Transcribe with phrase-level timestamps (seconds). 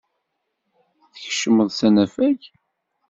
[1.13, 2.39] Tkeccmeḍ s anafag.